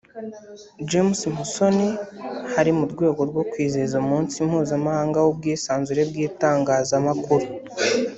James 0.89 1.19
Musoni 1.35 1.89
hari 2.55 2.71
mu 2.77 2.85
rwego 2.93 3.21
rwo 3.29 3.43
kwizihiza 3.51 3.95
umunsi 4.03 4.35
mpuzamahanga 4.47 5.17
w’ubwisanzure 5.25 6.01
bw’itangazamakuru 6.09 7.45